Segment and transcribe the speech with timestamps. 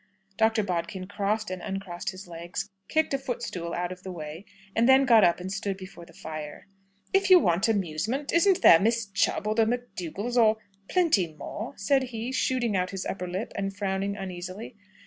[0.35, 0.63] Dr.
[0.63, 5.05] Bodkin crossed and uncrossed his legs, kicked a footstool out of the way, and then
[5.05, 6.65] got up and stood before the fire.
[7.13, 10.57] "If you want amusement, isn't there Miss Chubb or the McDougalls, or or
[10.89, 14.75] plenty more?" said he, shooting out his upper lip, and frowning uneasily.